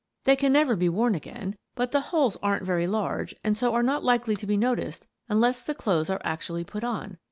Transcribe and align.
They 0.23 0.35
can 0.35 0.51
never 0.51 0.75
be 0.75 0.89
worn 0.89 1.13
again, 1.13 1.57
but 1.75 1.91
the 1.91 2.01
holes 2.01 2.35
aren't 2.41 2.63
very 2.65 2.87
large 2.87 3.35
and 3.43 3.55
so 3.55 3.75
are 3.75 3.83
not 3.83 4.03
likely 4.03 4.35
to 4.37 4.47
be 4.47 4.57
noticed 4.57 5.05
unless 5.29 5.61
the 5.61 5.75
clothes 5.75 6.09
are 6.09 6.19
actually 6.23 6.63
put 6.63 6.83
on. 6.83 7.19